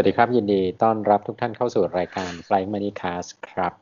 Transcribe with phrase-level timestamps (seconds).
[0.00, 3.72] วัสดีครับ ยินดีต้อนรับทุกท่านเข้าสู่รายการ Flying Money Cast ครับ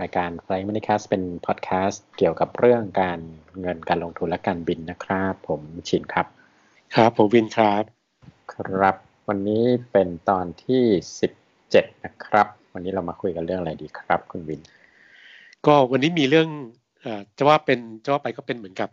[0.00, 3.18] รายการ Flying Money Cast เป็นพอดแคสต์เกี่ยวกับเรื่องการ
[3.60, 6.26] เงินการลงทุนและการบินนะครับ ผมชินครับ
[6.94, 7.84] ครับผมวินครับ
[8.52, 8.96] ครับ
[9.28, 10.82] วันนี้เป็นตอนที่
[11.20, 11.32] สิบ
[11.70, 14.60] เจ็ดนะครับ วันนี้เรามาคุยกันเรื่องอะไรดีครับ คุณวิน
[15.66, 16.48] ก็วันนี้มีเรื่อง
[17.04, 17.06] อ
[17.38, 18.90] จะว่าเป็นจะว่าไปก็เป็นเหมือนกับ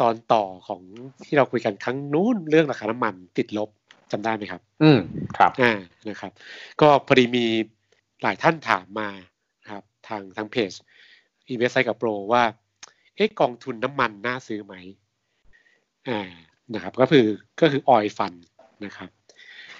[0.00, 0.80] ตอนต่อของ
[1.26, 3.70] ที่เราคุยกันครั้งนู้นเรื่องราคาน้ำมันติดลบ
[4.12, 4.98] จำได้ไหมครับ อืม
[5.36, 6.32] ครับอ่านะครับ
[6.80, 7.46] ก็พอดีมี
[8.22, 9.08] หลายท่านถามมา
[9.70, 10.72] ครับทางทางเพจ
[11.52, 12.44] Invest กับโปรว่า
[13.16, 14.74] เอ๊ะกองทุนน้ำมันน่าซื้อไหม
[16.08, 16.20] อ่า
[16.74, 17.26] นะครับ ก็คือ
[17.60, 18.32] ก็คือออยฟัน
[18.84, 19.10] นะครับ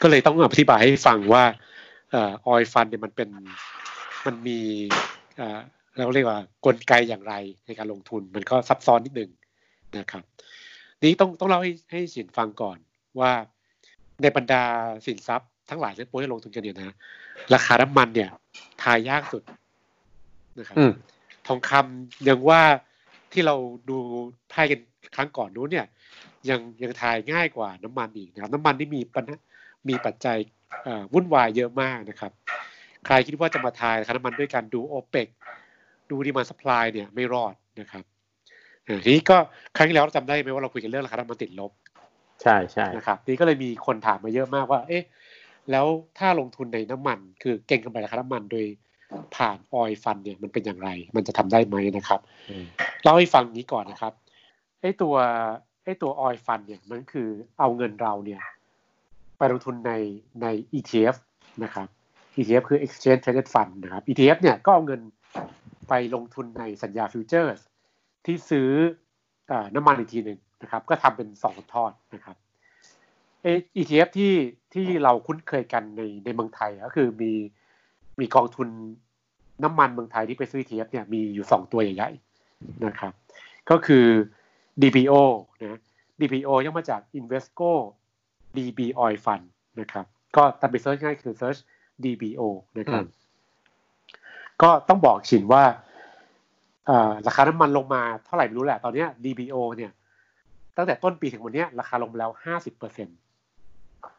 [0.02, 1.44] ก็เลยต้องอธิบายให้ฟังว่า
[2.10, 3.28] เอ่อออยฟันเนี่ยมันเป็น
[4.26, 4.58] มันมี
[5.36, 5.58] เอ่อ
[5.96, 7.34] เราเรียกว่ากลไกอย่างไร
[7.66, 9.30] ในการลงทุนมันก็ซับซ้อนนิดนึง
[9.98, 10.24] นะครับ
[11.06, 12.78] นี้ต้องต้องเล่าให้ให้สินฟังก่อน
[13.20, 13.32] ว่า
[14.22, 14.62] ในบรรดา
[15.06, 16.94] สินทรัพย์ทั้งหลายที่โปรที่ลงทุนกันเนี่ยนะ
[17.54, 18.30] ราคาน้ำมันเนี่ย
[18.82, 19.42] ทายยากสุด
[20.58, 20.92] นะครับอืม
[21.46, 22.62] ทองคำยังว่า
[23.32, 23.54] ที่เรา
[23.90, 23.98] ดู
[24.50, 24.80] ไพ่กัน
[25.16, 25.86] ครั้งก่อนนู้นเนี่ย
[26.50, 29.36] ยังยังทายง่ายกว่าน้ำมันอีกนะครับ น้ำมันที่มีปัญหา
[29.88, 30.36] มีปัจจัย
[30.82, 32.32] เอ่อวุ่นวายเยอะมากนะครับ
[33.06, 35.28] ใครคิดว่าจะมาทายราคาน้ำมันด้วยการดูโอเปก
[36.10, 38.04] ดูดีมาสป라이เนี่ยไม่รอดนะครับ
[38.86, 39.36] อ่าทีนี้ก็
[39.76, 41.70] ครั้งที่แล้วเราจำได้ไหมว่าเราคุยกันเรื่องราคาน้ำมันติดลบ
[42.42, 45.04] ใช่ใช่นะครับนี่ก็เลยมีคนถามมาเยอะมากว่า เอ๊ะ
[45.70, 45.86] แล้ว
[46.18, 48.66] ถ้าลงทุนในน้ำมัน คือเก่งกำไรราคาน้ำมันโดย
[49.36, 52.64] ผ่านออยฟันเนี่ยมันเป็นอย่างไร มันจะทำได้ไหมนะครับอืม
[53.02, 54.12] เล่าให้ฟังนี้ก่อนนะครับ
[54.80, 55.14] ไอ้ตัว
[55.84, 58.40] ไอ้ตัวออยฟันเนี่ยมันคือเอาเงินเราเนี่ย
[59.38, 59.92] ไปลงทุนใน
[60.42, 60.46] ใน
[60.78, 61.16] ETF
[61.64, 61.88] นะครับ
[62.36, 65.00] ETF คือ Exchange Traded Fund นะครับ ETF เนี่ยก็เอาเงิน
[65.88, 67.60] ไปลงทุนในสัญญาฟิวเจอร์ส
[68.24, 68.68] ที่ซื้อ
[69.50, 72.36] อาน้ำมันอีกทีหนึ่ง นะครับก็ทำเป็นสองทอดนะครับ
[73.42, 73.46] เอ
[73.76, 74.34] ETF ที่
[74.74, 77.32] ที่เราคุ้นเคยกันในในเมืองไทยก็คือมี
[78.20, 78.68] มีกองทุน
[79.64, 83.12] น้ำมันเมืองไทยที่ไปซื้อ ETF เนี่ยมีอยู่สองตัวใหญ่ๆนะครับ
[83.70, 84.06] ก็คือ
[84.82, 85.14] DBO
[85.60, 85.80] นะ
[86.20, 87.70] DBO ย่อมาจาก Invesco
[88.56, 89.44] DB Oil Fund
[89.80, 90.06] นะครับ
[90.36, 91.60] ก็ตามไปเซิร์ชง่ายคือ search
[92.04, 92.42] DBO
[92.78, 93.04] นะครับ
[94.62, 95.64] ก็ต้องบอกชินว่า
[97.26, 99.92] ราคาน้ำมันลงมาเท่าไหร่ไม่รู้แหละ ตอนเนี้ย DBO เนี่ย
[100.76, 103.08] ตั้งแต่ต้นปีถึงวันเนี้ยราคาลงไปแล้วห้าสิบเปอร์เซ็น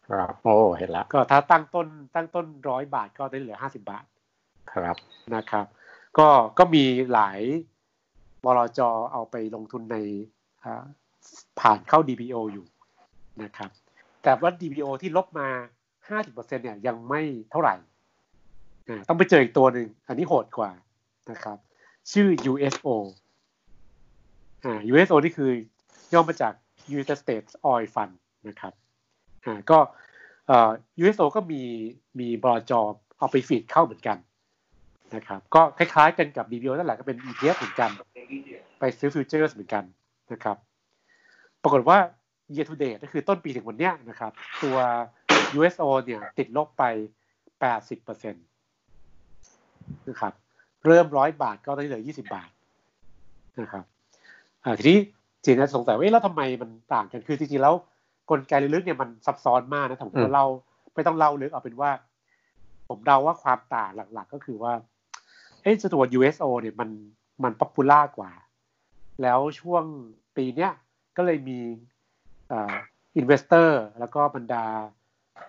[0.08, 4.06] ครับโอ้เห็นแล้วก็ถ้าตั้งต้นตั้งต้นร้อยบาทก็ได้เหลือห้าสิบาท
[4.74, 4.96] ครับ
[5.36, 5.66] นะครับ
[6.18, 6.28] ก็
[6.58, 6.84] ก็มี
[7.14, 7.40] หลาย
[8.44, 8.80] บลจ
[9.12, 9.97] เอาไปลงทุนใน
[10.64, 10.84] อ่า
[11.59, 12.66] ผ่านเข้า DBO อยู่
[13.44, 13.70] นะครับ
[14.24, 15.47] แต่ว่า DBO ที่ลบมา
[16.09, 17.22] 50%เนี่ยยังไม่
[17.52, 17.75] เท่าไหร่
[18.90, 20.72] อ่าต้องไปเจออีกตัวหนึ่ง อันนี้โหดกว่า
[21.31, 21.58] นะครับ
[22.12, 22.88] ชื่อ USO
[24.64, 25.52] อ่า USO นี่คือ
[26.13, 26.53] ย่อมาจาก
[26.94, 28.13] United States Oil Fund
[28.47, 28.74] นะครับ
[29.46, 29.79] อ่าก็
[31.01, 31.62] USO ก็มี
[32.19, 32.72] มีบลจ
[33.18, 34.18] เอาไปฟีดเข้าเหมือนกัน
[35.16, 37.91] นะครับก็คล้ายๆกันกับ DBO นั่นแหละก็เป็น ETF เหมือนกัน
[38.79, 39.84] ไปซื้อฟิวเจอร์สเหมือนกัน
[40.31, 40.57] นะครับ
[41.63, 41.97] ปรากฏว่า
[42.56, 44.31] year to date ก็คือต้นปีถึงวันเนี้ยนะครับ
[44.63, 44.78] ตัว
[45.57, 46.84] USO เนี่ยติดลบไป
[47.63, 50.34] 80%นะครับ
[50.85, 52.50] เริ่มร้อยบาทก็ได้เหลือ 20 บาท
[53.59, 53.85] นะครับ
[54.78, 55.00] ทีนี้
[55.46, 57.74] จีนจะสงสัยว่าเอ๊ะแล้วทำไมมันต่างกันคือจริงๆแล้ว
[58.30, 60.46] กลไกลึกๆเนี่ยมันซับซ้อนมากนะผมอืก็มเล่า
[60.96, 61.92] ไม่ต้องเล่าลึกเอาเป็นว่า
[62.88, 64.74] ผมเดาว่าความต่างหลัก ๆ ก็คือว่า
[65.62, 66.90] เอ๊ะตัว USO เนี่ยมัน
[67.44, 68.32] มัน popular กว่า
[69.22, 69.84] แล้วช่วง
[70.38, 70.72] ปีเนี้ย
[71.18, 71.59] ก็เลยมี
[72.52, 72.74] อ่า
[73.16, 74.66] investor แล้วก็บรรดา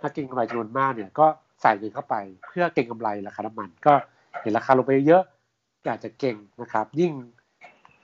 [0.02, 1.26] นักเก็งกำไรจำนวนมากเนี่ยก็
[1.60, 2.14] ใส่เงินเข้าไป
[2.48, 3.92] เพื่อเก็งกำไรราคาน้ำมัน ก็
[4.42, 5.22] เห็นราคาลงไปเยอะ
[5.84, 7.12] อยากจะเก็งนะครับ ยิ่ง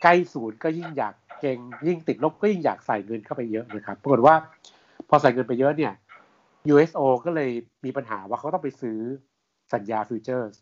[0.02, 4.34] ใกล้ศูนย์ก็ยิ่งอยาก เก็งยิ่งติดลบก็ยิ่งอยากใส่เงินเข้าไปเยอะนะครับปรากฏว่า
[5.08, 5.92] พอใส่เงินไปเยอะเนี่ย
[6.72, 7.50] USO ก็เลย
[7.84, 8.98] มีปัญหาว่าเขาต้องไปซื้อ
[9.74, 10.54] สัญญา futures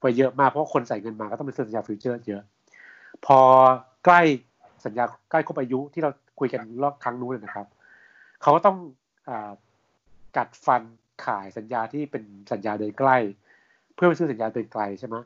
[0.00, 2.42] ไปเยอะมากเพราะคนใส่เงินมาก็ต้องไปซื้อสัญญา future เยอะ
[3.26, 3.38] พอ
[4.04, 4.20] ใกล้
[4.84, 6.10] สัญญาใกล้ครบอายุที่เรา
[6.40, 7.66] คุยกันรอบครั้งนู้นนะครับ
[8.42, 8.76] เขาก็ต้อง
[9.28, 9.52] อา
[10.36, 10.82] กัดฟัน
[11.24, 12.22] ขายสัญญาที่เป็น
[12.52, 13.16] สัญญาเดือนใกล้
[13.94, 15.16] เพื่อไปซื้อสัญญาเดินไกลใช่ไหม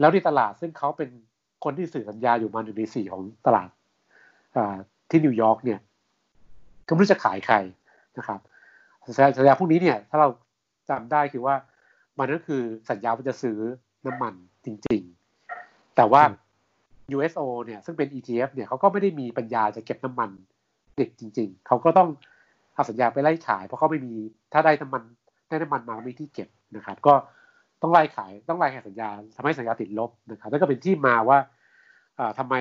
[0.00, 1.10] แล้วในตลาดซึ่งเขาเป็น
[1.64, 3.68] คนที่สื่อสัญญาอยู่มาหนึ่งในสี่ของตลาด
[5.10, 5.80] ที่นิวยอร์กเนี่ย
[6.88, 7.56] ก็ไม่รู้จะขายใคร
[8.18, 8.40] นะครับ
[9.38, 10.28] สัญญาพวกนี้เนี่ยถ้าเรา
[10.90, 11.54] จำได้คือว่า
[12.18, 13.58] มันก็คือสัญญาว่าจะซื้อ
[14.06, 15.02] น้ำมันจริง
[15.48, 16.22] ๆ แต่ว่า
[17.16, 20.30] USO เนี่ยซึ่งเป็น ETF เนี่ยเขาก็ไม่ได้มีปัญญาจะเก็บน้ำมัน
[20.96, 22.08] เด็กจริง ๆ เขาก็ต้อง
[22.74, 24.14] เอาสัญญาไปไล่ขาย เพราะเขาไม่มี
[24.52, 25.02] ถ้าได้น้ำมัน
[25.48, 27.14] ได้น้ำมันมาไม่มีที่เก็บนะครับ ก็
[27.82, 31.38] ต้องไล่ขายต้องไล่ขายสัญญาทำให้สัญญาติดลบนะครับแล้วก็เป็นที่มาว่า
[32.18, 32.54] อ่าทำไม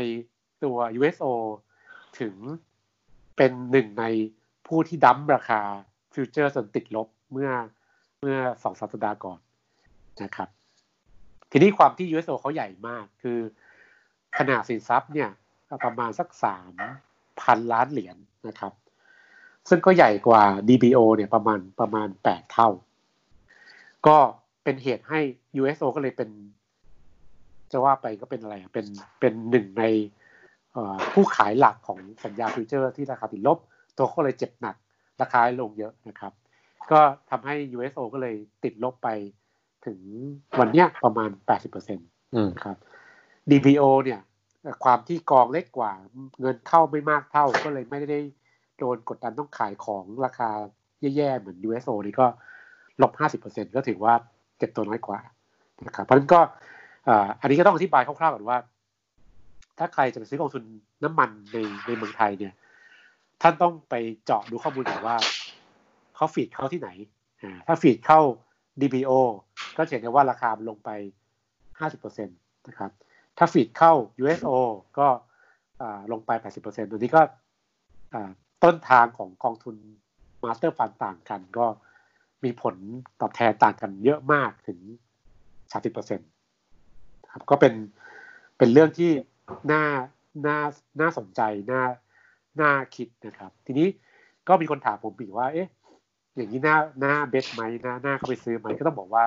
[0.63, 1.25] ตัว USO
[2.20, 2.36] ถึง
[3.38, 4.06] เป็นหนึ่งใน
[4.68, 5.62] ผู้ที่ดั้มราคา
[6.14, 7.52] ฟิวเจอร์จนติดลบเมื่อ
[8.20, 9.40] เมื่อสองสัปดาห์ก่อน
[10.24, 10.50] นะครับ
[11.52, 13.40] ทีนี้ความที่ USO เขาใหญ่มากคือ
[14.38, 15.30] ขนาดสินทรัพย์เนี่ย
[15.86, 16.74] ประมาณสักสาม
[17.42, 18.74] พันล้านเหรียญนนะครับ
[19.70, 22.70] ซึ่งก็ใหญ่กว่า DBO เนี่ยประมาณประมาณแปดเท่า
[24.08, 24.18] ก็
[24.64, 25.20] เป็นเหตุให้
[25.62, 26.30] USO ก็เลยเป็น
[27.72, 28.86] จะว่าไปก็เป็นอะไรเป็น
[29.20, 29.84] เป็นหนึ่งใน
[31.13, 33.57] ผู้ขายหลักของสัญญาฟิวเจอร์ที่ราคาติดลบ
[33.98, 34.75] ตัวเขาเลยเจ็บหนัก
[35.22, 36.33] ราคาลงเยอะนะครับ
[36.92, 37.00] ก็
[37.30, 39.10] ทำให้ USO ก็เลยติดลบไป
[39.86, 40.00] ถึง
[40.60, 41.30] วันเนี้ยประมาณ
[41.68, 42.77] 80%นะครับ
[43.51, 44.22] DPO เนี่ย
[44.83, 45.92] ความที่กองเล็กกว่า
[46.39, 48.19] เงินเข้าไม่มากเท่า ก็เลยไม่ได้
[48.78, 50.50] โดนกดดันต้องขายของราคา
[51.16, 52.28] แย่ๆ เหมือน USO นี่ก็
[53.01, 53.12] ลบ
[53.44, 54.13] 50%ก็ถือว่า
[54.57, 55.19] เจ็บตัวน้อยกว่า
[55.88, 56.39] นะครับ เพราะฉะนั้นก็
[57.42, 58.57] อันนี้ก็ต้องอธิบายคร่าวๆก่อนว่า
[59.77, 60.63] ถ้าใครจะไปซื้อกองทุน
[61.04, 62.54] น้ำมันในในเมืองไทยเนี่ย
[63.42, 63.95] ท่านต้องไป
[64.25, 65.18] เจาะดูข้อมูลก่อนว่า
[66.16, 66.89] เขาฟีดเข้าที่ไหน
[67.68, 68.19] ถ้า feed เข้า
[68.81, 69.12] DBO
[69.77, 70.89] ก็เห็นได้ว่าราคาลงไป
[71.80, 72.92] 50%นะครับ
[73.38, 74.50] ถ้า feed เข้า USO
[74.98, 75.07] ก็
[76.12, 76.31] ลงไป
[76.62, 77.21] 80%ตัวนี้ก็
[78.63, 79.75] ต้นทางของกองทุน
[80.44, 81.66] master fund ต่างกัน ก็
[82.44, 82.75] มีผล
[83.21, 84.80] ตอบแทนต่างกันเยอะมากถึง
[86.06, 87.74] 30%ครับก็เป็น
[88.57, 89.12] เป็นเรื่องที่
[89.71, 89.83] น่า
[90.45, 90.57] น่า
[91.01, 91.81] น่าสนใจน่า
[92.62, 93.88] น่าคิดนะครับ ทีนี้
[94.47, 95.69] ก็มีคนถามผมอีกว่า เอ๊ะ
[96.36, 99.24] อย่างนี้น่าน่าเบสไหมน่าน่าเข้าไปซื้อไหมก็ต้องบอกว่า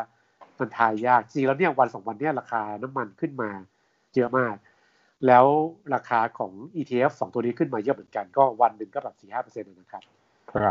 [0.58, 3.50] มันทายยากจริงแล้วเนี่ยวันสองวันเนี่ยราคาน้ำมันขึ้นมา
[4.14, 4.54] เยอะมาก
[5.26, 5.44] แล้ว
[5.94, 10.02] ราคาของ ETF สองตัวนี้ขึ้นมาเยอะเหมือนกัน ก็วันหนึ่งก็แบบสี่ห้าเปอร์เซ็นต์นะครับ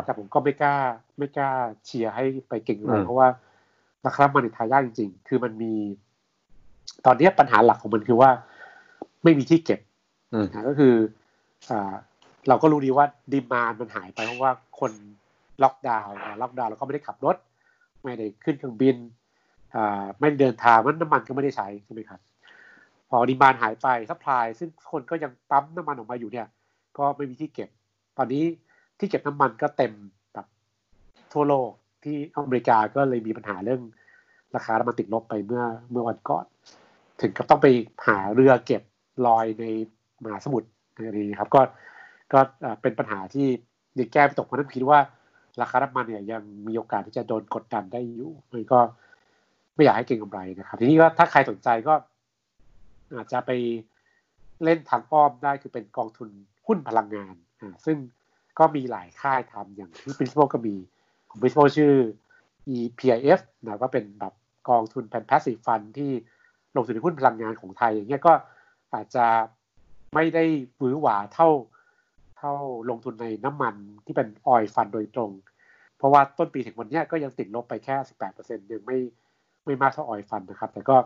[0.05, 0.75] แต่ผมก็ไม่กล้า
[1.17, 1.51] ไม่กล้า
[1.85, 3.27] เชียร์ให้ไปเก่งเลยเพราะว่า
[4.05, 5.73] ราคามันทายากจริง ๆ คือมันมี
[7.05, 8.29] ตอนนี้ปัญหาหลักของมันคือว่า
[9.27, 9.79] ไม่มีที่เก็บ
[10.55, 10.95] นะก็คือ
[11.71, 11.93] อ่า
[12.47, 14.91] เราก็รู้ดีว่า demand มันหายไปเพราะว่าคน
[15.63, 17.35] ล็อกดาวน์ล็อกดาวน์เราก็ไม่ได้ขับรถ
[18.01, 18.95] ไม่ได้ขึ้นเครื่องบิน
[20.19, 22.19] ไม่เดินทางมันน้ำมันก็ไม่ได้ใช้ใช่ไหมครับ
[23.09, 26.47] พอ demand หายไป supply ซึ่งคนก็ยังปั๊มน้ำมันออกมาอยู่เนี่ย
[26.97, 27.69] ก็ไม่มีที่เก็บ
[28.17, 28.43] ตอนนี้
[28.99, 29.93] ที่เก็บน้ำมันก็เต็ม
[30.33, 30.47] แบบ
[31.33, 31.69] ทั่วโลก
[32.03, 33.81] ที่อเมริกาก็เลยมีปัญหาเรื่อง
[34.55, 36.45] ราคาน้ำมันติดลบไปเมื่อเมื่อวันก่อน
[37.21, 37.67] ถึงกับต้องไป
[38.07, 38.81] หาเรือเก็บ
[39.25, 39.65] ลอยใน
[40.23, 41.61] มหาสมุทรอะไรนี้ครับ ก็
[42.33, 42.39] ก็
[42.81, 43.47] เป็นปัญหาที่
[43.99, 44.99] ยังแก้ไม่ตกเพราะนั้นคิดว่า
[45.61, 48.79] ราคาน้ำมันเนี่ยยังมีโอกาสที่จะโดนกดดันได้อยู่มันก็
[49.75, 51.93] ไม่อยากให้เก็งกำไรนะครับ ทีนี้ก็ถ้าใครสนใจก็
[53.15, 53.51] อาจจะไป
[54.63, 56.29] เล่นทางอ้อมได้คือเป็นกองทุน
[56.67, 57.97] หุ้นพลังงานอ่าซึ่ง
[58.59, 60.75] ก็มีหลายค่ายทำอย่างที่ Principal ก็มี
[61.29, 61.93] ของ Principal ชื่อ
[62.75, 64.33] EPIF นะก็เป็นแบบ
[64.69, 66.11] กองทุนแผ่น passive fund ที่
[66.75, 68.33] ลงทุนในหุ้นพลังงานของไทยอย่างเงี้ยก็
[68.93, 69.25] อาจจะ
[70.15, 70.43] ไม่ได้
[70.77, 71.49] หวือหวาเท่า
[72.37, 72.53] เท่า
[72.89, 73.75] ลงทุนในน้ำมัน
[74.05, 75.31] ที่เป็นออยฟันโดยตรง
[75.97, 77.95] เพราะว่าต้นปีถึงวันนี้ก็ยังติดลบไปแค่
[78.33, 78.97] 18%ยังไม่
[79.65, 80.97] ไม่มากเท่าออยฟันนะครับ แต่ก็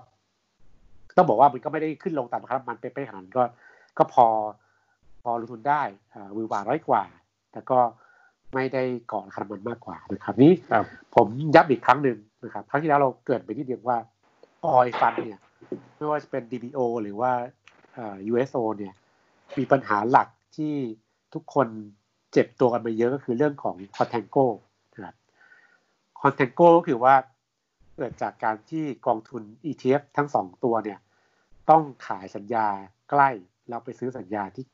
[1.18, 3.44] ต้องบอกว่ามันก็ไม่ได้ขึ้นลงตามราคาน้ำมันเป๊ะๆขนาดนั้นก็
[3.98, 4.28] ก็พอ
[5.24, 5.82] พอลงทุนได้
[6.14, 7.04] อ่าวิววาร้อยกว่า
[7.52, 7.80] แต่ก็
[8.54, 10.54] ไม่ได้ก่อนราคาน้ำมันมากกว่านะครับนี้
[11.16, 13.98] ผมย้ำอีกครั้งหนึ่งนะครับครั้งที่แล้วเราเกิดไปที่เดียวว่า
[14.66, 15.40] ออยฟันเนี่ย
[15.96, 17.32] ไม่ว่าจะเป็น DBO หรือว่า
[18.32, 18.94] USO เนี่ย
[19.58, 20.74] มีปัญหาหลักที่
[21.34, 21.68] ทุกคน
[22.32, 24.46] เจ็บตัวกันไปเยอะก็คือเรื่องของคอนแทงโก้
[24.94, 25.16] นะครับ
[26.22, 27.16] คอนแทงโก้ก็คือว่า
[27.96, 31.00] เกิดจากการที่กองทุน ETF ทั้งสองตัวเนี่ย
[31.70, 32.68] ต้องขายสัญญา
[33.10, 33.30] ใกล้
[33.70, 34.66] แล้วไปซื้อสัญญาที่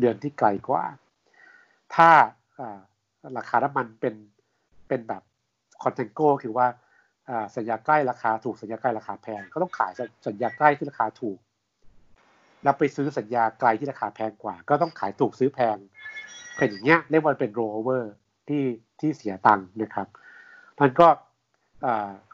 [0.00, 0.84] เดือนที่ไกลกว่า
[1.94, 2.10] ถ้า
[3.36, 4.14] ราคาน้ำมันเป็น
[4.88, 5.22] เป็นแบบ
[5.82, 6.66] contango คือว่า
[7.56, 9.92] สัญญาใกล้ราคาถูกสัญญาไกลราคาแพง ก็ต้องขาย
[10.26, 11.38] สัญญาใกล้ที่ราคาถูก
[12.66, 15.76] แล้วไปซื้อสัญญาไกลที่ราคาแพงกว่า ก็ต้องขายถูกซื้อแพง
[16.58, 18.12] เป็นอย่างเงี้ยเรียกว่าเป็นโรเวอร์
[18.48, 18.64] ที่
[19.00, 20.08] ที่เสียตังค์นะครับ
[20.80, 21.06] มันก็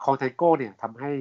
[0.03, 1.11] คองแทงโก้เนี่ยทำให้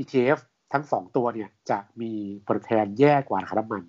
[0.00, 0.38] ETF
[0.72, 2.12] ทั้งสองตัวเนี่ยจะมี
[2.46, 3.82] ผลแทนแย่กว่าราคาน้ำมัน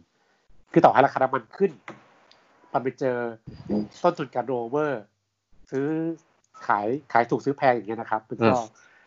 [0.72, 1.72] คือต่อให้ราคาน้ำมันขึ้น
[2.74, 3.18] มันไปเจอ
[4.04, 5.02] ต้นทุนการโรเวอร์
[5.72, 5.88] ซื้อ
[6.68, 8.54] ขายขายถูกซื้อแพงอย่างเงี้ยนะครับมันก็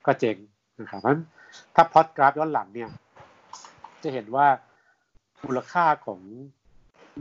[0.07, 0.37] ก็เจ๋ง
[0.81, 1.23] นะครับเพราะฉะนั้น
[1.75, 2.89] ถ้าพอดกราฟย้อนหลังเนี่ย
[4.03, 4.47] จะเห็นว่า
[5.45, 6.21] มูลค่าของ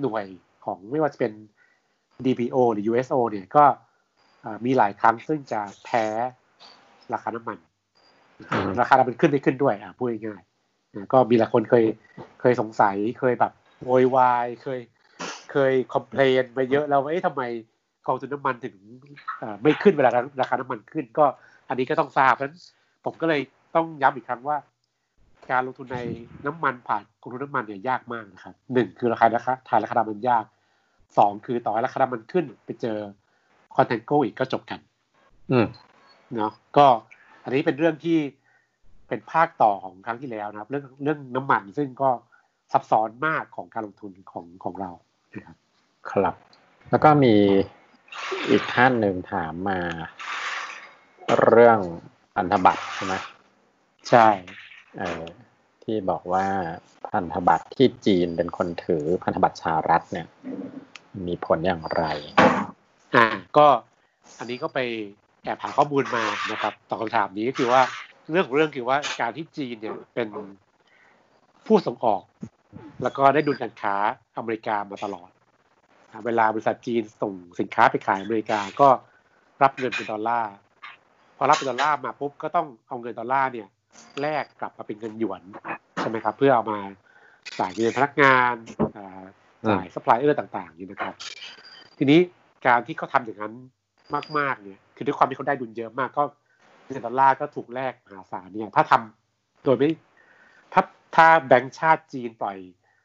[0.01, 0.25] หน่วย
[0.65, 1.33] ของไม่ว่าจะเป็น
[2.25, 3.65] DPO หรือ USO เนี่ยก็
[4.65, 6.05] มีหลายครั้งซึ่งจะแพ้
[7.13, 7.57] ราคาน้ำมัน
[8.79, 11.85] ราคาน้ำมันขึ้นได้ขึ้นด้วยอะพูดง่ายๆก็มีหลายคนเคย
[12.41, 13.51] เคยสงสัยเคยแบบ
[13.83, 14.79] โวยวายเคย
[15.51, 17.41] เคยคอมเพลนไปเยอะแล้วว่าเอ๊ะทำไม
[18.07, 18.75] กองทุนน้ำมันถึง
[19.61, 20.11] ไม่ขึ้นเวลา
[20.41, 21.25] ราคาน้ำมันขึ้น ก็
[21.69, 22.61] อันนี้ก็ต้องทราบเพราะฉะนั้น
[23.05, 23.41] ผมก็เลย
[23.75, 24.57] ต้องย้ำอีกครั้งว่า
[25.51, 25.99] การลงทุนใน
[26.45, 30.45] น้ำมันผ่านกองทุนน้ำมันเนี่ยยากมากนะครับหนึ่งคือราคาราคาทายราคาน้ำมันยาก
[31.17, 32.97] สองคือต่อให้ราคาน้ำมันขึ้นไปเจอ
[33.75, 34.79] คอนเทนโกอีกก็จบกัน
[35.51, 35.65] อืม
[36.35, 36.85] เนาะก็
[37.43, 38.17] อันนี้เป็นเรื่องที่
[39.07, 42.09] เป็นภาคต่อของครั้งที่แล้วนะครับ เรื่องเรื่องน้ำมันซึ่งก็
[42.71, 44.91] ซับซ้อนมากของการลงทุนของของเรา
[45.33, 45.57] นะครับ
[46.11, 46.35] ครับ
[46.89, 47.35] แล้วก็มี
[48.49, 49.79] อีกท่านหนึ่งถามมา
[51.47, 51.79] เรื่อง
[52.35, 53.13] พันธบัตรใช่ไหม
[54.09, 54.72] ใช่เออ
[55.83, 56.45] ที่บอกว่า
[57.11, 60.27] พันธบัตรที่จีนเป็นคนถือพันธบัตรสหรัฐเนี่ย
[61.27, 62.03] มีผลอย่างไร
[63.15, 63.25] อ่า
[63.57, 63.67] ก็
[64.39, 64.79] อันนี้ก็ไป
[65.43, 67.81] แอบหาข้อมูลมานะครับตอบคำถามนี้ก็คือว่า
[68.31, 70.27] เรื่องของเรื่องคือว่าการที่จีนเนี่ยเป็น
[71.67, 72.21] ผู้ส่งออก
[73.03, 73.95] แล้วก็ได้ดุลการค้า
[74.37, 75.29] อเมริกามาตลอด
[76.25, 78.89] เวลาบริษัทจีนส่งสินค้าไปขายอเมริกาก็
[79.63, 80.53] รับเงินเป็นดอลลาร์
[81.37, 83.67] พอรับเป็นดอลลาร์มาปุ๊บก็ต้องเอาเงินดอลลาร์เนี่ย
[84.21, 85.41] แลกกลับมาเป็นเงินหยวน
[85.99, 86.79] ใช่ไหมครับ เพื่อเอามา
[87.59, 88.55] จ่ายเงินพนักงาน
[88.95, 89.23] อ่า
[89.69, 91.13] จ่ายซัพพลายเออร์ต่างๆนี่นะครับ
[91.97, 92.19] ทีนี้
[92.65, 93.53] การที่เขาทำอย่างนั้น
[94.37, 96.23] มากๆเนี่ย คือด้วยความที่เขาได้ดุลเยอะมากก็
[96.89, 99.89] เงินดอลลาร์ก็ถูกแลกมหาศาลเนี่ย ถ้าทำโดยไม่
[100.73, 100.81] ถ้า
[101.15, 102.57] ถ้าแบงก์ชาติจีนปล่อย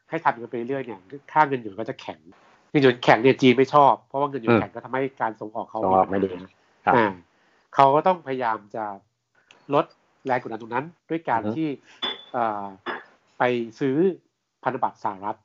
[0.09, 0.99] ให้ทำกันไปเรื่อยเนี่ย
[1.31, 2.19] ค่าเงินหยวนก็จะแข็ง
[2.71, 6.29] เงินหยวนแข็งเนี่ยจีนไม่ชอบ เพราะว่าเงินหยวนแข็งก็ทำให้การส่งออกเขาส่งออกไม่ดี
[6.85, 7.05] ครับอ่า
[7.75, 8.85] เขาก็ต้องพยายามจะ
[9.73, 9.85] ลด
[10.25, 11.67] แรงกดดันตรงนั้นด้วยการอือฮึที่
[12.33, 12.65] เอ่อ
[13.39, 13.43] ไป
[13.79, 13.95] ซื้อ
[14.63, 15.37] พันธบัตรสหรัฐ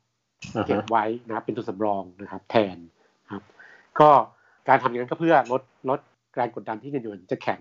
[0.56, 2.76] อ่าเก็ฮะบไว้นะครับเป็นตัวสำรองนะครับ แทน
[3.30, 3.42] ครับ
[4.00, 4.10] ก็
[4.68, 6.00] การทำอย่างนั้นก็เพื่อลดลด
[6.34, 7.60] แรงกดดันที่เงินหยวนจะแข็ง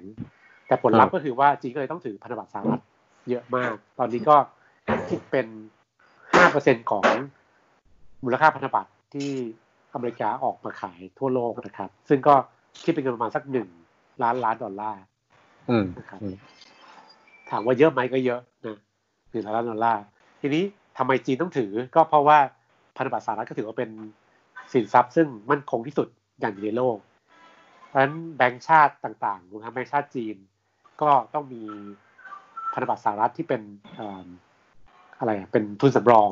[0.67, 2.81] แต่ผลลัพธ์ก็คือว่าจีนก็เลยต้องถือพันธบัตรสหรัฐ
[3.29, 4.35] เยอะมาก ตอนนี้ก็
[5.09, 5.47] คิดเป็น
[6.33, 7.05] ห้าเปอร์เซ็นของ
[8.23, 9.31] มูลค่าพันธบัตรที่
[9.93, 12.35] อเมริกาออกมาขายทั่วโลกนะครับ ซึ่งก็
[12.83, 13.67] คิดเป็นเงินประมาณสักหนึ่ง
[14.23, 15.01] ล้านล้านดอลลาร์
[15.69, 16.35] อืมนะครับอืม
[17.53, 18.77] ถามว่าเยอะไหมก็เยอะนะ
[19.31, 20.03] หนึ่งล้านดอลลาร์
[20.41, 20.63] ทีนี้
[20.97, 22.37] ทำไมจีนต้องถือ ก็เพราะว่า
[22.95, 23.89] พันธบัตรสหรัฐก็ถือว่าเป็น
[24.73, 26.07] สินทรัพย์ซึ่งมั่นคงที่สุด
[26.39, 26.97] อย่างในโลก
[27.87, 30.35] เพราะฉะนั้นแบงก์ชาติต่างๆรวมทั้งแบงก์ชาติจีน
[31.01, 31.61] ก็ต้องมี
[32.73, 33.61] พันธบัตรสหรัฐที่เป็น
[35.19, 36.29] อะไรเป็นทุนสำรอง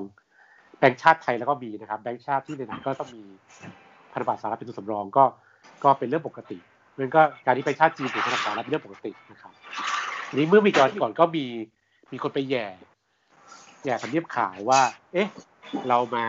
[0.80, 3.24] แบงก์ชาติไทยแล้วก็มีนะครับ แบงก์ชาติที่ไหนๆก็ต้องมี
[4.13, 5.24] พันธบัตรสหรัฐเป็นทุนสำรองก็
[5.84, 6.58] ก็เป็นเรื่องปกติ
[6.98, 9.54] มันก็การที่แบงก์ชาติจีนถือพันธบัตรสหรัฐเป็นเรื่องปกตินะครับ
[10.38, 11.45] นี้เมื่อมีก่อนก่อนก็มี
[12.11, 12.65] มีคนไปแย่
[13.85, 14.81] แย่ทำเนียบข่าวว่า
[15.13, 15.29] เอ๊ะ
[15.88, 16.25] เรามา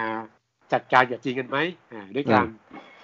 [0.73, 1.59] จัดการกับจีนกันไหม
[1.93, 2.47] อ่าด้วยการ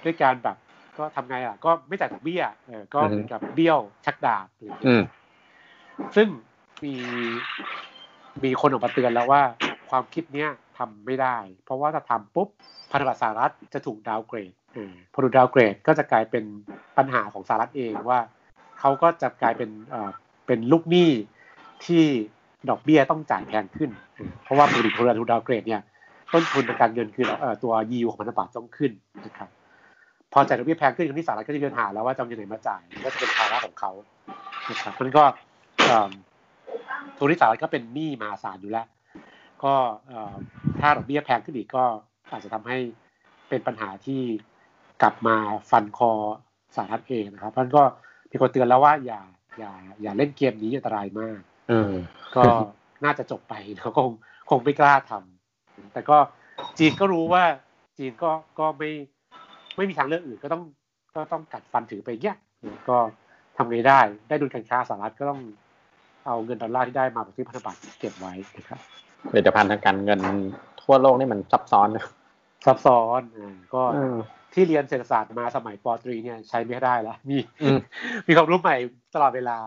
[0.04, 0.56] ด้วยการแบบ
[0.98, 5.02] ก็ทำไงอะ ก็ไม่จ่ายดอกเบี้ยเออก็เหมือนกับเบี้ยวชักดาบหรืออืม
[6.16, 6.28] ซึ่ง
[6.84, 6.94] มี
[8.44, 9.42] มีคนออกมาเตือนแล้วว่า
[9.90, 12.48] ความคิดเนี้ยทำไม่ได้ เพราะว่าถ้าทำปุ๊บ
[12.90, 16.44] พันธบัตรสหรัฐจะถูกดาวเกรดเออพอถูกดาวเกรดก็จะกลายเป็น
[16.96, 18.20] ปัญหาของสหรัฐเองว่า
[18.80, 19.70] เขาก็จะกลายเป็น
[20.48, 21.10] เป็นลูกหนี้
[21.84, 22.04] ที่
[22.70, 23.90] ดอกเบี้ยต้องจ่ายแพงขึ้น
[24.44, 25.82] เพราะว่าปกติพอถูกดาวเกรดเนี่ย
[26.32, 28.92] ต้นทุนทางการเงินคืออตัวยิวของพันธบัตรต้องขึ้น
[29.26, 29.48] นะครับ
[30.32, 33.90] พอจ่ายดอกเบี้ยแพงขึ้นคนที่สหรัฐก็จะมีปัญหาแล้วว่าจะเอาเงินไหนมาจ่ายก็จะเป็นภาระของเขา
[34.70, 35.24] นะครับมันก็
[35.86, 36.10] เอิ่ม
[37.18, 38.86] ทุนที่สหรัฐก็เป็นหนี้มหาศาลอยู่แล้ว
[39.62, 39.74] ก็
[40.80, 41.84] ถ้าดอกเบี้ยแพงขึ้นอีกก็
[42.30, 42.78] อาจจะทำให้
[43.48, 44.20] เป็นปัญหาที่
[45.02, 45.36] กลับมา
[45.70, 46.10] ฟันคอ
[46.76, 47.82] สหรัฐเองนะครับเพราะนั้นก็
[48.30, 49.20] มีคนเตือนแล้วว่าอย่า
[49.58, 49.72] อย่า
[50.02, 51.92] อย่าเล่นเกมนี้อันตรายมากอืม
[52.36, 52.42] ก็
[53.04, 54.14] น่าจะจบไปเขาก็คง
[54.50, 56.16] คงไม่กล้าทำแต่ก็
[56.78, 57.44] จีนก็รู้ว่า
[57.98, 58.90] จีนก็ก็ไม่
[59.76, 60.62] ไม่มีทางเลือกอื่นก็ต้อง
[61.14, 62.36] ก็ต้องกัดฟันถือไปเงี้ย
[62.88, 62.96] ก็
[63.56, 65.40] ทำไงได้ ได้ดุลการค้าสหรัฐก็ต้อง
[66.26, 68.80] เอาเงินดอลลาร์ที่ได้มาแบบที่พันธบัตรเก็บไว้นะครับ
[69.30, 70.20] ผลิตภัณฑ์ทางการเงิน
[70.82, 72.06] ทั่วโลกนี่มันซับซ้อนนะ
[72.66, 74.16] ซับซ้อนอ่าก็อืม
[74.54, 77.78] ที่เรียนเศรษฐศาสตร์มาสมัยป.ตรีเนี่ยใช้ไม่ได้แล้วมีอืม
[78.26, 78.76] มีความรู้ใหม่
[79.14, 79.58] ตลอดเวลา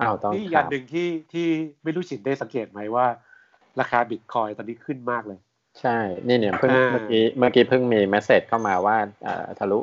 [0.00, 1.46] อ้าวต้องนี่อีกอครัย่างหนึ่งครับที่ที่
[1.84, 3.06] ไม่รู้ฉินได้สังเกตไหมว่า
[3.80, 5.38] ราคาบิตคอยน์ตอนนี้ขึ้นมากเลย
[5.80, 9.78] ใช่ นี่เนี่ยเพิ่งอ่าเมื่อกี้เมื่อกี้เพิ่งมีเมสเซจเข้ามาว่าเอ่อทะลุ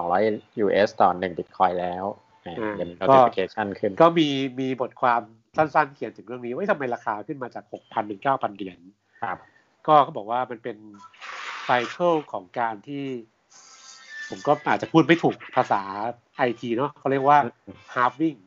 [0.00, 2.04] 9,200 US ต่อ1 Bitcoin แล้ว
[2.46, 4.28] อ่าเดี๋ยวมี notification ขึ้น ก็มี
[4.60, 5.22] มีบทความ
[5.56, 8.78] สั้นๆเขียนถึงเรื่องนี้ว่าเอ้ยทำไมราคาขึ้นมาจาก 6,000ถึง9,000 เหรียญ
[9.22, 9.38] ครับ
[9.86, 10.76] ก็เขาบอกว่ามันเป็น
[11.64, 13.04] ไซเคิลของการที่
[14.28, 15.82] ผมก็อาจจะพูดไม่ถูกภาษา
[16.38, 17.38] ไอทีเนาะเขาเรียกว่า
[17.94, 18.38] halving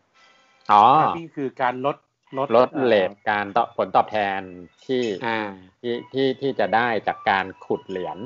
[0.72, 1.98] อ๋อ halving คือการลด
[2.38, 4.40] ลดลดอ่อเลทการตอบผลตอบแทน
[4.86, 5.40] ที่อ่า
[5.82, 8.18] ที่ที่ที่จะได้จากการขุดเหรียญ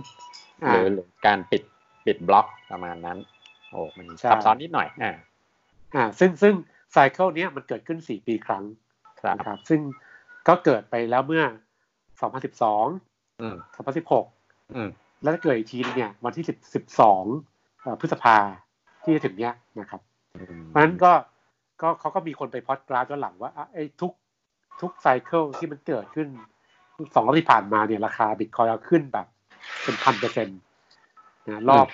[0.61, 1.63] หอ่ารือหรือการปิด
[2.05, 3.17] ปิดบล็อกประมาณนั้น
[3.71, 5.11] โอ้มันใช่ซับซ้อนนิดหน่อยอ่า
[5.95, 6.53] อ่า ซึ่งซึ่ง
[6.91, 8.63] ไซเคิลเนี้ยมันเกิดขึ้น4ปีครั้ง
[9.21, 9.81] ครับนะครับ ซึ่ง
[10.47, 11.43] ก็เกิดไปแล้วเมื่อ
[12.23, 13.55] 2012อืม
[14.15, 14.89] 2016อืม
[15.21, 16.75] แล้วจะเกิดอีกทีนึงเนี่ย วันที่10
[17.07, 18.37] 12เอ่อพฤษภา
[19.05, 20.01] ที่จะถึงเนี้ยนะครับ
[20.35, 21.13] อืมเพราะฉะนั้นก็
[21.81, 24.11] ก็เขาก็มีคนไปพอดกราฟย้อนหลังว่าอะไอ้ทุก
[24.81, 26.27] ทุกไซเคิลที่มันเกิดขึ้น
[27.13, 29.27] สองรอบที่ผ่านมาเนี่ยราคาบิตคอยขึ้นแบบ
[29.83, 30.59] เป็นพันเปอร์เซ็นต์
[31.47, 31.87] นะรอบ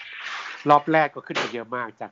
[0.69, 2.11] รอบแรกก็ขึ้นไปเยอะมากจาก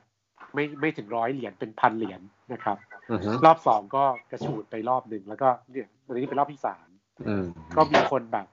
[0.54, 2.20] ไม่ไม่ถึงร้อยเหรียญเป็นพันเหรียญ
[2.52, 2.78] นะครับ
[3.10, 6.88] อือฮึรอบสองก็กระฉูดไปรอบหนึ่งแล้วก็เนี่ยวันนี้เป็นรอบที่สาม
[7.28, 7.44] อืม
[7.76, 8.46] ก็มีคนแบบ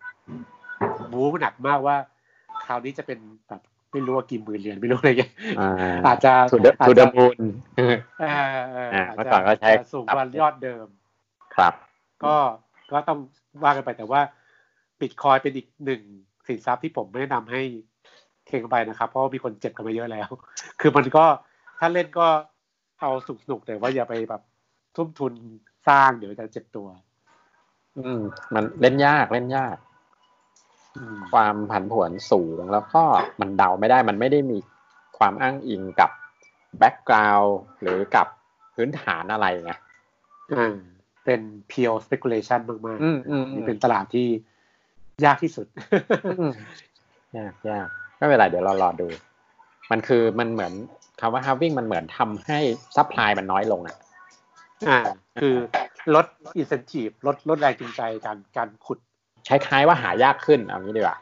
[1.12, 1.98] บู๊หนักมากว่า
[2.66, 5.70] คราวนี้จะเป็นแบบ ไม่รู้ว่ากี่หมื่นเหรียญไม่รู้อะไรเงี้ยอ่า
[6.08, 7.38] อาจจะทูเดอาจทูเดจะมูน
[7.77, 8.24] เออเอ
[8.88, 10.88] ออ่าอาจเมื่อจะก่อนก็ใช้จะสูงกว่ายอดเดิม
[11.56, 11.74] ครับ
[12.24, 12.36] ก็
[12.91, 13.20] ก็ต้อง
[13.63, 14.22] ว่ากันไปแต่ว่า
[15.00, 16.01] บิตคอยเป็นอีกหนึ่ง
[16.48, 17.62] สินทรัพย์ที่ผมไม่แนะนำให้
[18.48, 20.29] เข่งไปนะครับ เพราะว่ามีคนเจ็บกันมาเยอะแล้ว
[20.79, 21.25] คือมันก็
[21.79, 22.27] ถ้าเล่นก็
[23.01, 24.41] เอาสนุกๆแต่ว่าอย่าไปแบบ
[24.96, 25.34] ทุ่มทุน
[25.88, 26.88] สร้างเดี๋ยวจะเจ็บตัว
[27.98, 28.20] อืม
[28.53, 29.87] มันเล่นยากเล่นยากอืม
[31.32, 33.04] ความผันผวนสูงแล้วก็
[33.39, 34.58] มันเดาไม่ได้มันไม่ได้มี
[35.18, 36.12] ความอ้างอิงกับ
[36.77, 38.27] แบ็กกราว n ์หรือกับ
[38.75, 39.74] พื้นฐานอะไรไง
[40.54, 40.75] อ่า
[41.25, 44.27] เป็น pure speculation มากอืมอืมๆอืนี่เป็นตลาดที่
[45.25, 45.68] ยากที่สุด
[46.39, 46.54] อืม
[47.38, 47.88] ยากยาก
[48.18, 49.08] ไม่เป็นไรเดี๋ยวเรารอดู
[49.92, 50.74] มันคือมันเหมือน
[51.22, 52.60] คำว่า halving มันเหมือนทำให้
[52.96, 53.98] supply มันน้อยลงอะ
[54.89, 55.00] อ่า
[55.42, 55.56] คือ
[56.16, 56.25] ลด
[56.62, 59.00] incentive ลดลดแรงจูงใจการการขุด
[59.50, 61.18] คล้ายๆว่าหายากขึ้นเอางี้ดีกว่า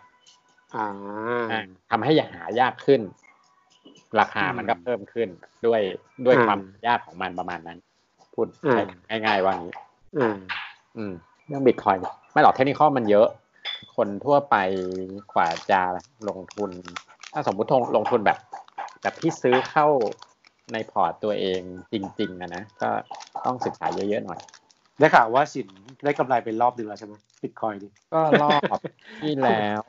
[0.75, 0.87] อ่า
[1.51, 3.01] อ่าทำให้หายากขึ้น
[4.19, 5.29] ราคามันก็เพิ่มขึ้น
[5.65, 5.81] ด้วย
[6.25, 7.77] ด้วยอ่าความยากของมันประมาณนั้น
[8.33, 9.75] พูดอ่าง่ายๆว่างี้
[10.19, 10.37] อ่า
[10.97, 11.13] อืม
[11.47, 11.95] เรื่องบิตคอย
[12.31, 13.27] ไม่หรอกเทคนิคมันเยอะ
[13.95, 14.55] คนทั่วไป
[15.33, 15.81] กว่าจะ
[16.29, 16.71] ลงทุน
[17.33, 18.37] ถ้าสมมุติลงทุนแบบ
[19.01, 19.87] แบบที่ซื้อเข้า
[20.73, 22.89] ในพอร์ตตัวเองจริง ๆอะนะ ก็
[23.45, 24.39] ต้องศึกษาเยอะๆหน่อย
[24.99, 25.69] ได้ข่าวว่าสิน
[26.03, 28.79] ได้กำไรเป็นรอบหนึ่งแล้วใช่ไหมบิตคอยนี่ก็รอบ
[29.21, 29.81] ที่แล้ว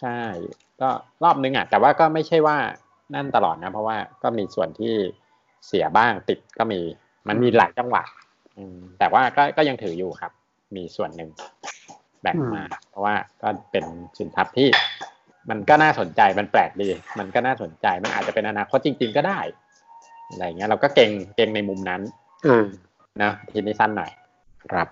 [0.00, 0.18] ใช่
[0.80, 0.88] ก็
[1.24, 2.56] รอบนึงอะ แต่ว่าก็ไม่ใช่ว่า
[3.14, 4.94] นั่นตลอดนะ เพราะว่าก็มีส่วนที่
[5.66, 6.80] เสียบ้างติดก็มี
[7.28, 8.02] มันมีหลายจังหวะ
[8.56, 10.32] อืมแต่ว่าก็ก็ยังถืออยู่ครับ
[10.76, 11.30] มีส่วนหนึ่ง
[12.22, 13.84] แบ่งมา เพราะว่าก็เป็น
[14.18, 14.68] สินทรัพย์ที่
[15.50, 16.88] มันก็น่าสนใจมันแปลกดี
[17.18, 19.40] มันก็น่าสนใจมันอาจจะเป็นอนาคตจริง ๆ ก็ได้
[20.30, 22.02] อะไรเงี้ยเราก็เก่งเก่งในมุมนั้น
[22.46, 22.66] อ่า
[23.22, 24.10] นะทีนี้สั้นหน่อย
[24.64, 24.88] ครับ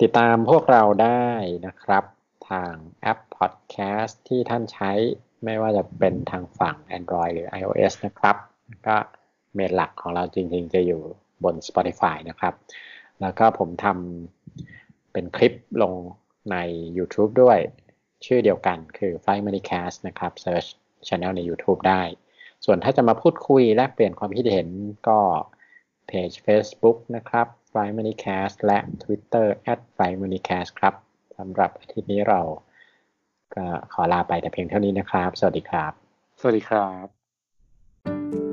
[0.00, 1.26] ติดตามพวกเราได้
[1.66, 2.04] นะครับ
[2.50, 4.90] ทางแอป Podcast ที่ท่านใช้
[5.44, 8.36] ไม่ว่าจะเป็นทางฝั่ง Android หรือ iOS นะครับ
[8.86, 8.96] ก็
[9.54, 11.00] เมนหลักของเราจริงๆ จะอยู่
[11.44, 12.54] บน Spotify นะครับ
[13.20, 15.94] แล้วก็ผมทำเป็นคลิปลง
[16.52, 16.56] ใน
[16.96, 17.58] YouTube ด้วย
[18.26, 20.68] ชื่อเดียวกันคือ Fly Money Cast นะครับ Search
[21.06, 22.02] Channel ใน YouTube ได้
[22.64, 24.68] ส่วนถ้าจะมาพูดคุยแลกเปลี่ยนความคิดเห็น
[25.08, 25.18] ก็
[26.06, 28.78] เพจ Facebook นะครับ f r i m o n e y c a s t และ
[29.02, 30.94] Twitter at f r i m o n e y c a s t ครับ
[31.38, 32.40] สำหรับอาทิตย์นี้เรา
[33.54, 35.92] ก็ขอลาไปแต่เพียงเท่านี้นะครับ สวัสดีครับ
[36.40, 38.51] สวัสดีครับ